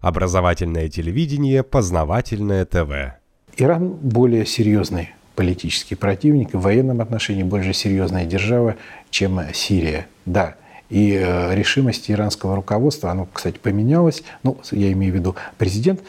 Образовательное 0.00 0.88
телевидение, 0.88 1.62
познавательное 1.62 2.64
ТВ. 2.64 3.16
Иран 3.56 3.88
более 3.88 4.46
серьезный 4.46 5.10
политический 5.34 5.94
противник, 5.94 6.52
в 6.52 6.60
военном 6.60 7.00
отношении 7.00 7.42
более 7.42 7.72
серьезная 7.72 8.24
держава, 8.24 8.76
чем 9.10 9.40
Сирия. 9.52 10.06
Да, 10.26 10.56
и 10.90 11.12
э, 11.12 11.54
решимость 11.54 12.10
иранского 12.10 12.56
руководства, 12.56 13.10
оно, 13.10 13.28
кстати, 13.32 13.58
поменялось, 13.58 14.22
ну, 14.42 14.58
я 14.70 14.90
имею 14.92 15.12
в 15.12 15.16
виду 15.16 15.36
президент 15.56 16.00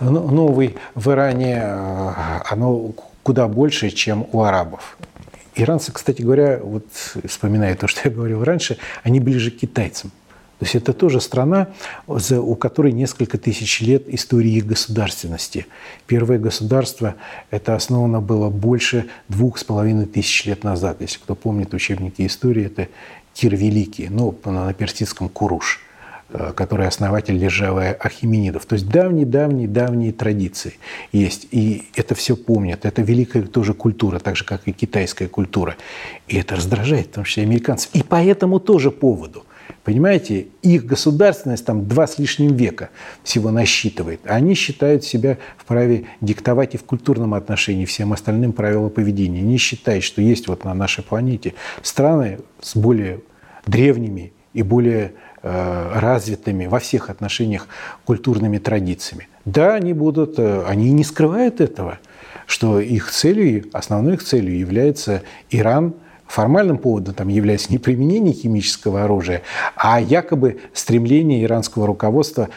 новый 0.00 0.76
в 0.94 1.10
Иране, 1.10 1.60
э, 1.62 2.12
оно 2.48 2.92
куда 3.22 3.48
больше, 3.48 3.90
чем 3.90 4.26
у 4.32 4.42
арабов. 4.42 4.96
Иранцы, 5.56 5.92
кстати 5.92 6.22
говоря, 6.22 6.58
вот 6.62 6.86
вспоминая 7.26 7.76
то, 7.76 7.86
что 7.86 8.08
я 8.08 8.14
говорил 8.14 8.42
раньше, 8.42 8.78
они 9.02 9.20
ближе 9.20 9.50
к 9.50 9.58
китайцам. 9.58 10.10
То 10.64 10.66
есть 10.66 10.76
это 10.76 10.94
тоже 10.94 11.20
страна, 11.20 11.68
у 12.06 12.54
которой 12.54 12.92
несколько 12.92 13.36
тысяч 13.36 13.82
лет 13.82 14.04
истории 14.08 14.60
государственности. 14.60 15.66
Первое 16.06 16.38
государство 16.38 17.16
это 17.50 17.74
основано 17.74 18.22
было 18.22 18.48
больше 18.48 19.04
двух 19.28 19.58
с 19.58 19.64
половиной 19.64 20.06
тысяч 20.06 20.46
лет 20.46 20.64
назад. 20.64 21.02
Если 21.02 21.18
кто 21.18 21.34
помнит 21.34 21.74
учебники 21.74 22.26
истории, 22.26 22.64
это 22.64 22.88
Кир 23.34 23.54
Великий, 23.54 24.08
ну, 24.08 24.34
на 24.46 24.72
персидском 24.72 25.28
Куруш 25.28 25.82
э, 26.30 26.52
который 26.56 26.86
основатель 26.86 27.38
державы 27.38 27.88
Ахименидов. 27.88 28.64
То 28.64 28.76
есть 28.76 28.88
давние-давние-давние 28.88 30.12
традиции 30.14 30.78
есть. 31.12 31.46
И 31.50 31.90
это 31.94 32.14
все 32.14 32.36
помнят. 32.36 32.86
Это 32.86 33.02
великая 33.02 33.42
тоже 33.42 33.74
культура, 33.74 34.18
так 34.18 34.34
же, 34.34 34.44
как 34.44 34.62
и 34.64 34.72
китайская 34.72 35.28
культура. 35.28 35.76
И 36.26 36.38
это 36.38 36.56
раздражает, 36.56 37.08
потому 37.08 37.26
что 37.26 37.42
американцев. 37.42 37.90
И 37.92 38.02
по 38.02 38.24
этому 38.24 38.60
тоже 38.60 38.90
поводу– 38.90 39.44
Понимаете, 39.84 40.46
их 40.62 40.86
государственность 40.86 41.66
там 41.66 41.86
два 41.86 42.06
с 42.06 42.18
лишним 42.18 42.56
века 42.56 42.88
всего 43.22 43.50
насчитывает. 43.50 44.20
А 44.24 44.36
они 44.36 44.54
считают 44.54 45.04
себя 45.04 45.36
вправе 45.58 46.06
диктовать 46.22 46.74
и 46.74 46.78
в 46.78 46.84
культурном 46.84 47.34
отношении 47.34 47.84
всем 47.84 48.14
остальным 48.14 48.54
правила 48.54 48.88
поведения. 48.88 49.42
Не 49.42 49.58
считают, 49.58 50.02
что 50.02 50.22
есть 50.22 50.48
вот 50.48 50.64
на 50.64 50.72
нашей 50.72 51.04
планете 51.04 51.52
страны 51.82 52.38
с 52.62 52.74
более 52.76 53.20
древними 53.66 54.32
и 54.54 54.62
более 54.62 55.12
э, 55.42 55.98
развитыми 55.98 56.64
во 56.64 56.78
всех 56.78 57.10
отношениях 57.10 57.68
культурными 58.06 58.56
традициями. 58.56 59.28
Да, 59.44 59.74
они 59.74 59.92
будут, 59.92 60.38
э, 60.38 60.64
они 60.66 60.92
не 60.92 61.04
скрывают 61.04 61.60
этого, 61.60 61.98
что 62.46 62.80
их 62.80 63.10
целью, 63.10 63.66
основной 63.74 64.14
их 64.14 64.24
целью 64.24 64.58
является 64.58 65.22
Иран– 65.50 65.92
формальным 66.26 66.78
поводом 66.78 67.14
там 67.14 67.28
является 67.28 67.70
не 67.70 67.78
применение 67.78 68.34
химического 68.34 69.04
оружия, 69.04 69.42
а 69.76 70.00
якобы 70.00 70.60
стремление 70.72 71.42
иранского 71.44 71.86
руководства 71.86 72.48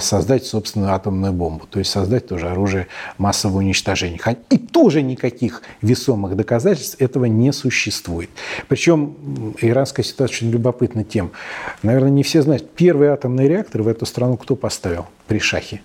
создать 0.00 0.44
собственную 0.44 0.92
атомную 0.92 1.32
бомбу, 1.32 1.66
то 1.66 1.78
есть 1.78 1.90
создать 1.90 2.28
тоже 2.28 2.48
оружие 2.48 2.88
массового 3.18 3.58
уничтожения. 3.58 4.20
И 4.50 4.58
тоже 4.58 5.02
никаких 5.02 5.62
весомых 5.80 6.36
доказательств 6.36 7.00
этого 7.00 7.24
не 7.26 7.52
существует. 7.52 8.30
Причем 8.68 9.54
иранская 9.60 10.04
ситуация 10.04 10.34
очень 10.34 10.50
любопытна 10.50 11.04
тем, 11.04 11.32
наверное, 11.82 12.10
не 12.10 12.22
все 12.22 12.42
знают, 12.42 12.70
первый 12.70 13.08
атомный 13.08 13.48
реактор 13.48 13.82
в 13.82 13.88
эту 13.88 14.06
страну 14.06 14.36
кто 14.36 14.56
поставил 14.56 15.06
при 15.26 15.38
шахе? 15.38 15.80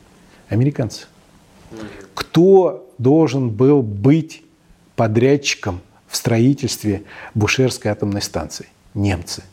Американцы. 0.50 1.06
Кто 2.14 2.90
должен 2.98 3.50
был 3.50 3.82
быть 3.82 4.44
подрядчиком 4.96 5.82
строительстве 6.18 7.04
Бушерской 7.34 7.92
атомной 7.92 8.22
станции. 8.22 8.68
Немцы. 8.94 9.44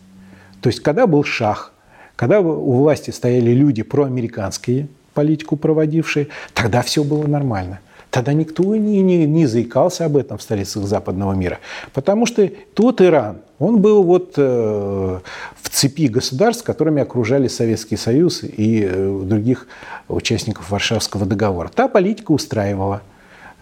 То 0.61 0.69
есть, 0.69 0.81
когда 0.81 1.07
был 1.07 1.25
шах, 1.25 1.73
когда 2.17 2.41
у 2.41 2.73
власти 2.73 3.11
стояли 3.11 3.51
люди 3.51 3.83
проамериканские, 3.83 4.89
политику 5.13 5.57
проводившие, 5.57 6.29
тогда 6.55 6.83
все 6.83 7.05
было 7.05 7.27
нормально. 7.27 7.81
Тогда 8.11 8.33
никто 8.33 8.77
не, 8.77 9.03
не, 9.03 9.27
не 9.27 9.47
заикался 9.47 10.05
об 10.05 10.17
этом 10.17 10.39
в 10.39 10.43
столицах 10.43 10.85
западного 10.85 11.33
мира. 11.33 11.59
Потому 11.93 12.27
что 12.27 12.49
тот 12.75 13.03
Иран, 13.03 13.39
он 13.59 13.81
был 13.81 14.05
вот 14.05 14.35
э, 14.37 15.19
в 15.61 15.69
цепи 15.69 16.07
государств, 16.07 16.63
которыми 16.63 17.03
окружали 17.03 17.49
Советский 17.49 17.97
Союз 17.97 18.45
и 18.45 18.89
э, 18.89 19.23
других 19.25 19.67
участников 20.09 20.71
Варшавского 20.71 21.27
договора. 21.27 21.71
Та 21.75 21.89
политика 21.89 22.31
устраивала– 22.31 23.03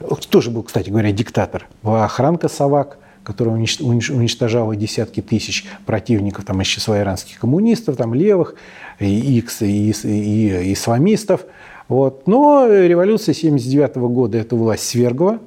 тоже 0.03 0.51
был, 0.51 0.63
кстати 0.63 0.91
говоря, 0.91 1.13
диктатор, 1.13 1.67
Охранка 1.83 2.49
Савак, 2.49 2.99
который 3.25 3.51
уничтожал 3.51 4.75
десятки 4.75 5.21
тысяч 5.21 5.65
противников 5.87 6.45
там, 6.45 6.61
из 6.61 6.67
числа 6.67 7.01
иранских 7.01 7.39
коммунистов, 7.39 7.97
там, 7.97 8.15
левых, 8.15 8.57
и, 8.99 9.07
и, 9.07 9.45
и, 9.61 9.93
и 10.03 10.73
исламистов. 10.73 11.43
Вот. 11.89 12.27
Но 12.27 12.67
революция 12.67 13.33
1979 13.33 13.97
года 14.13 14.39
эту 14.39 14.57
власть 14.57 14.85
свергла, 14.85 15.39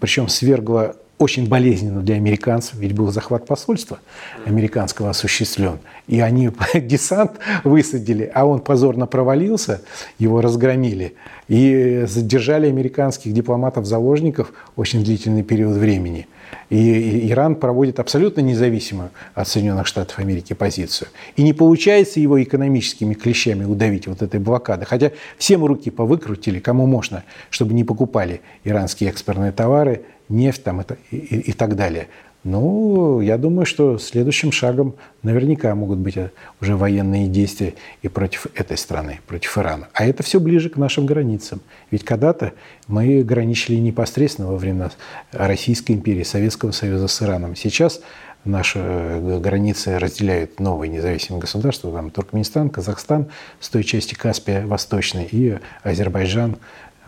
причем 0.00 0.28
свергла 0.28 0.96
очень 1.20 1.46
болезненно 1.46 2.00
для 2.00 2.16
американцев, 2.16 2.76
ведь 2.76 2.94
был 2.94 3.12
захват 3.12 3.46
посольства 3.46 4.00
американского 4.46 5.10
осуществлен. 5.10 5.78
И 6.08 6.18
они 6.20 6.50
десант 6.74 7.32
высадили, 7.62 8.30
а 8.34 8.46
он 8.46 8.60
позорно 8.60 9.06
провалился, 9.06 9.82
его 10.18 10.40
разгромили. 10.40 11.14
И 11.46 12.04
задержали 12.06 12.68
американских 12.68 13.34
дипломатов-заложников 13.34 14.52
очень 14.76 15.04
длительный 15.04 15.42
период 15.42 15.76
времени. 15.76 16.26
И 16.70 17.30
Иран 17.30 17.54
проводит 17.54 18.00
абсолютно 18.00 18.40
независимую 18.40 19.10
от 19.34 19.46
Соединенных 19.46 19.86
Штатов 19.86 20.18
Америки 20.20 20.54
позицию. 20.54 21.08
И 21.36 21.42
не 21.42 21.52
получается 21.52 22.18
его 22.18 22.42
экономическими 22.42 23.12
клещами 23.12 23.64
удавить 23.64 24.06
вот 24.06 24.22
этой 24.22 24.40
блокады. 24.40 24.86
Хотя 24.86 25.12
всем 25.36 25.66
руки 25.66 25.90
повыкрутили, 25.90 26.60
кому 26.60 26.86
можно, 26.86 27.24
чтобы 27.50 27.74
не 27.74 27.84
покупали 27.84 28.40
иранские 28.64 29.10
экспортные 29.10 29.52
товары, 29.52 30.02
нефть 30.30 30.64
там, 30.64 30.80
и, 30.80 31.16
и, 31.16 31.50
и 31.50 31.52
так 31.52 31.76
далее. 31.76 32.08
Ну, 32.42 33.20
я 33.20 33.36
думаю, 33.36 33.66
что 33.66 33.98
следующим 33.98 34.50
шагом 34.50 34.94
наверняка 35.22 35.74
могут 35.74 35.98
быть 35.98 36.16
э, 36.16 36.30
уже 36.58 36.74
военные 36.74 37.28
действия 37.28 37.74
и 38.00 38.08
против 38.08 38.46
этой 38.54 38.78
страны, 38.78 39.20
против 39.26 39.58
Ирана. 39.58 39.88
А 39.92 40.06
это 40.06 40.22
все 40.22 40.40
ближе 40.40 40.70
к 40.70 40.78
нашим 40.78 41.04
границам. 41.04 41.60
Ведь 41.90 42.02
когда-то 42.02 42.54
мы 42.86 43.22
граничили 43.22 43.76
непосредственно 43.76 44.48
во 44.48 44.56
времена 44.56 44.90
Российской 45.32 45.92
империи, 45.92 46.22
Советского 46.22 46.70
Союза 46.70 47.08
с 47.08 47.22
Ираном. 47.22 47.56
Сейчас 47.56 48.00
наши 48.46 48.78
э, 48.78 49.38
границы 49.38 49.98
разделяют 49.98 50.60
новые 50.60 50.88
независимые 50.88 51.42
государства, 51.42 51.92
там 51.92 52.10
Туркменистан, 52.10 52.70
Казахстан 52.70 53.26
с 53.60 53.68
той 53.68 53.84
части 53.84 54.14
Каспия 54.14 54.66
Восточной 54.66 55.28
и 55.30 55.58
Азербайджан 55.82 56.56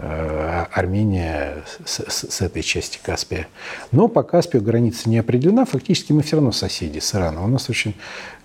Армения 0.03 1.63
с, 1.85 2.01
с, 2.01 2.31
с 2.31 2.41
этой 2.41 2.63
части 2.63 2.99
Каспия. 3.03 3.47
Но 3.93 4.09
по 4.09 4.23
Каспию 4.23 4.63
граница 4.63 5.09
не 5.09 5.19
определена. 5.19 5.65
Фактически 5.65 6.13
мы 6.13 6.23
все 6.23 6.37
равно 6.37 6.53
соседи 6.53 6.99
с 6.99 7.15
Ираном. 7.15 7.45
У 7.45 7.49
нас 7.49 7.71
очень, 7.71 7.95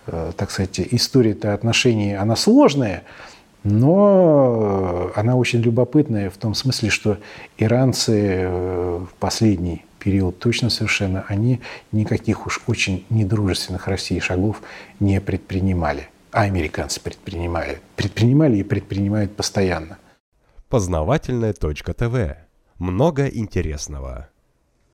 э, 0.06 0.32
так 0.38 0.52
сказать, 0.52 0.80
история-то 0.80 1.54
отношений, 1.54 2.16
она 2.16 2.36
сложная, 2.36 3.04
но 3.64 5.12
она 5.16 5.36
очень 5.36 5.62
любопытная 5.62 6.30
в 6.30 6.38
том 6.38 6.54
смысле, 6.54 6.90
что 6.90 7.18
иранцы 7.58 8.14
э, 8.14 9.00
в 9.00 9.14
последний 9.20 9.84
период 10.00 10.40
точно 10.40 10.70
совершенно, 10.70 11.26
они 11.28 11.60
никаких 11.92 12.46
уж 12.46 12.62
очень 12.68 13.06
недружественных 13.10 13.88
России 13.88 14.20
шагов 14.20 14.62
не 15.00 15.20
предпринимали. 15.20 16.08
А 16.32 16.44
американцы 16.44 17.02
предпринимали. 17.02 17.80
Предпринимали 17.96 18.58
и 18.58 18.64
предпринимают 18.64 19.36
постоянно. 19.36 19.98
Познавательная 20.70 21.54
точка 21.54 21.94
ТВ. 21.94 22.36
Много 22.78 23.28
интересного. 23.28 24.28